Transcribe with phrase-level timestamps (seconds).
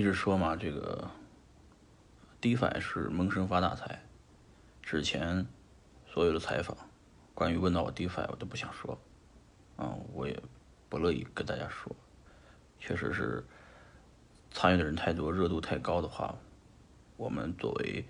[0.00, 1.10] 一直说嘛，这个
[2.40, 4.02] DeFi 是闷声发大财。
[4.82, 5.46] 之前
[6.06, 6.74] 所有的采访，
[7.34, 8.98] 关于问到我 DeFi，我都不想说，
[9.76, 10.42] 啊，我也
[10.88, 11.94] 不乐意跟大家说。
[12.78, 13.44] 确实是
[14.50, 16.34] 参与的人太多，热度太高的话，
[17.18, 18.02] 我们作为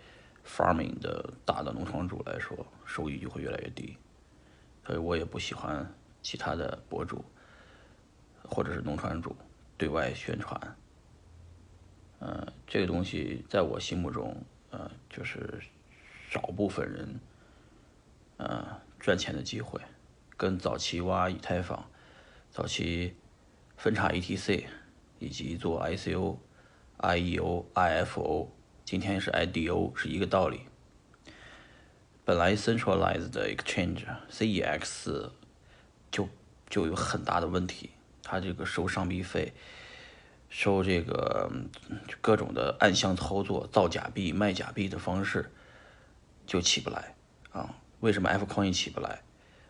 [0.47, 3.97] farming 的大的农场主来说，收益就会越来越低。
[4.87, 7.25] 所以我也不喜欢其他的博主
[8.45, 9.35] 或者是农场主
[9.77, 10.77] 对外宣传。
[12.21, 14.37] 呃，这个东西在我心目中，
[14.71, 15.61] 呃，就是
[16.31, 17.21] 少部分人，
[18.37, 19.81] 呃，赚钱的机会，
[20.37, 21.85] 跟早期挖以太坊、
[22.51, 23.15] 早期
[23.77, 24.65] 分叉 ETC
[25.19, 26.37] 以及做 ICO、
[26.99, 28.49] IEO、IFO，
[28.85, 30.61] 今天是 IDO 是一个道理。
[32.23, 35.31] 本来 centralized exchange CEX
[36.13, 36.29] 就
[36.69, 37.91] 就有很大的问题，
[38.23, 39.53] 它这个收上币费，
[40.51, 41.51] 收这个
[42.21, 45.51] 各种的暗箱操作、造假币、卖假币的方式
[46.47, 47.15] 就起不来
[47.53, 47.75] 啊？
[48.01, 49.23] 为什么 F Coin 起不来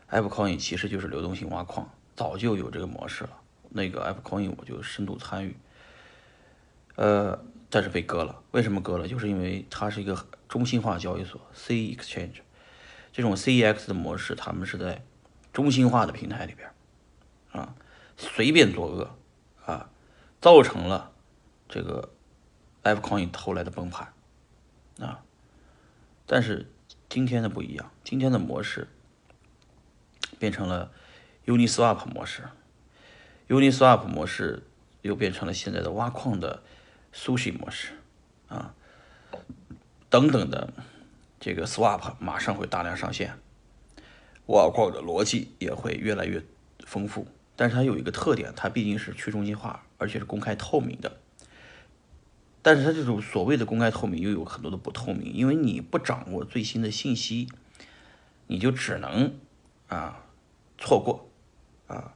[0.08, 3.30] ？F Coin 其实就是流动性挖矿，早就有这个模式了。
[3.68, 5.56] 那个 F Coin 我就深度参与，
[6.96, 7.38] 呃，
[7.68, 8.42] 但是被割了。
[8.50, 9.06] 为什么割了？
[9.06, 12.40] 就是因为它是一个中心化交易所 C Exchange。
[13.12, 15.04] 这种 CEX 的模式，他们是在
[15.52, 16.70] 中心化的平台里边，
[17.50, 17.74] 啊，
[18.16, 19.10] 随便作恶，
[19.66, 19.90] 啊，
[20.40, 21.12] 造成了
[21.68, 22.10] 这个
[22.82, 24.12] F Coin 后来的崩盘，
[24.98, 25.22] 啊，
[26.26, 26.70] 但是
[27.08, 28.88] 今天的不一样，今天的模式
[30.38, 30.90] 变成了
[31.46, 32.44] Uniswap 模式
[33.48, 34.62] ，Uniswap 模式
[35.02, 36.62] 又变成了现在的挖矿的
[37.12, 37.92] Sushi 模式，
[38.48, 38.74] 啊，
[40.08, 40.72] 等等的。
[41.42, 43.38] 这个 swap 马上会大量上线，
[44.48, 46.44] 挖矿的逻辑也会越来越
[46.80, 47.26] 丰富。
[47.56, 51.20] 但是它有一个特点，它毕竟是去中心化，而且是公开透明的。
[52.62, 57.48] 但是它这种所谓的公开透明又有很多的不透明，因为你不掌握最新的信息，
[58.48, 59.34] 你就只能
[59.88, 60.24] 啊
[60.76, 61.30] 错过
[61.86, 62.14] 啊。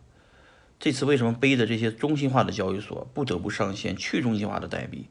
[0.80, 5.06] 这次为什么背的这些中心化的交易所不得不上线去中心化的代币？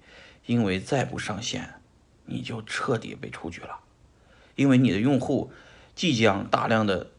[0.46, 1.76] 因为再不上线，
[2.26, 3.80] 你就彻底被出局了。
[4.56, 5.52] 因为你的用户
[5.96, 7.10] 即将大量的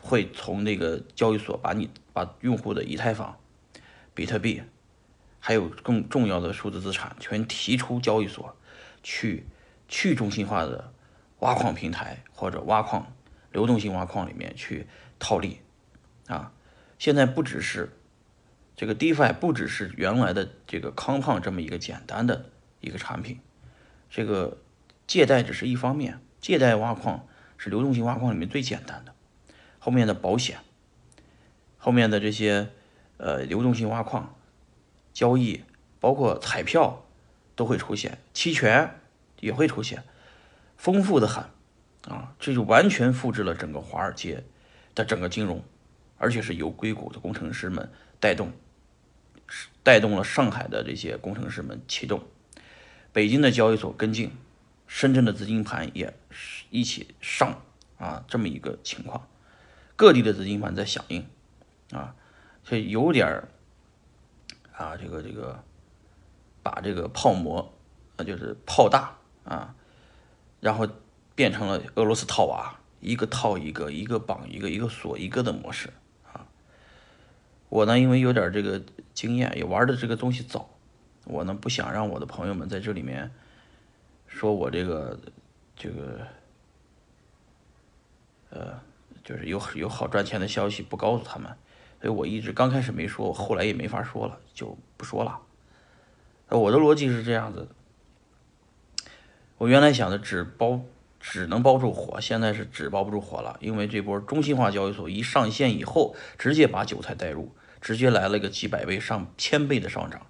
[0.00, 3.36] 会从那个交易所把你把用户的以太坊、
[4.14, 4.62] 比特币，
[5.46, 8.56] 还有更重要的数字资产全提出交易所，
[9.02, 9.46] 去
[9.88, 10.90] 去中心化的
[11.40, 13.12] 挖矿平台或者挖矿
[13.52, 14.86] 流动性挖矿里面去
[15.18, 15.60] 套利
[16.28, 16.50] 啊！
[16.98, 17.92] 现在不只是
[18.74, 22.50] 这个 DeFi，不只是原来的这个康胖这么一个简单的
[22.80, 23.38] 一个产品，
[24.08, 24.56] 这个
[25.06, 26.20] 借贷只是一方面。
[26.40, 27.26] 借贷挖矿
[27.58, 29.14] 是流动性挖矿里面最简单的，
[29.78, 30.60] 后面的保险，
[31.76, 32.70] 后面的这些
[33.18, 34.34] 呃流动性挖矿
[35.14, 35.64] 交易，
[35.98, 37.06] 包括彩票
[37.56, 39.00] 都会出现，期权
[39.40, 40.04] 也会出现，
[40.76, 41.44] 丰富的很
[42.06, 42.34] 啊！
[42.38, 44.44] 这就完全复制了整个华尔街
[44.94, 45.64] 的整个金融，
[46.18, 48.52] 而且是由硅谷的工程师们带动，
[49.82, 52.22] 带动了上海的这些工程师们启动，
[53.12, 54.30] 北京的交易所跟进。
[54.86, 57.62] 深圳的资金盘也是一起上
[57.98, 59.26] 啊，这么一个情况，
[59.96, 61.26] 各地的资金盘在响应
[61.90, 62.14] 啊，
[62.62, 63.48] 所以有点儿
[64.76, 65.62] 啊，这个这个
[66.62, 67.72] 把这个泡沫
[68.16, 69.74] 啊，就是泡大啊，
[70.60, 70.88] 然后
[71.34, 75.90] 变成了俄罗斯套娃，一个套一个，一个绑一个，一个锁一个的模式
[76.24, 76.46] 啊。
[77.68, 80.68] 我呢，因为有点这个经验，也玩的这个东西早，
[81.24, 83.30] 我呢不想让我的朋友们在这里面。
[84.26, 85.16] 说我这个
[85.76, 86.26] 这个
[88.50, 88.80] 呃，
[89.22, 91.56] 就是有有好赚钱的消息不告诉他们，
[92.04, 95.40] 所以我一直刚开始没说，我后来也没法说了，就不说了。
[96.50, 97.66] 我的逻辑是这样子，
[99.56, 100.82] 我原来想的纸包
[101.18, 107.50] 只能包住火，现在是纸包不住火了，因为这波中心化交易所一上线以后，直接把韭菜带入，
[107.80, 110.26] 直接来了个几百倍、上千倍的上涨，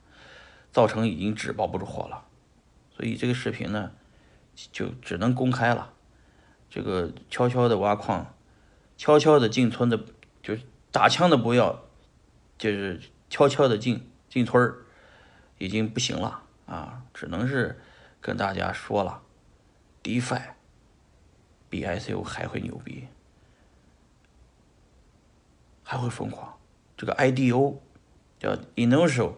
[0.71, 2.25] 造成已经纸包不住火了。
[2.97, 3.91] 所以这个视频呢，
[4.71, 5.91] 就只能公开了。
[6.71, 8.33] 这个悄悄的挖矿，
[8.97, 9.99] 悄悄的进村的，
[10.41, 10.55] 就
[10.95, 11.83] 打枪的不要，
[12.57, 14.87] 就是悄悄的进进村儿，
[15.59, 17.03] 已经不行了啊！
[17.13, 17.81] 只能是
[18.21, 19.21] 跟大家说了
[20.05, 20.41] ，DeFi
[21.69, 23.09] 比 ICO 还会牛逼，
[25.83, 26.57] 还会疯狂。
[26.97, 27.81] 这个 IDO
[28.39, 29.35] 叫 Initial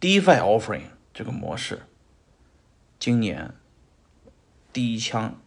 [0.00, 1.82] DeFi Offering 这个模式。
[2.98, 3.54] 今年
[4.72, 5.40] 第一枪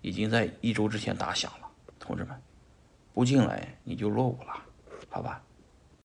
[0.00, 1.68] 已经在一周之前打响了，
[1.98, 2.40] 同志们，
[3.14, 4.52] 不进来你就落伍了，
[5.08, 5.40] 好吧？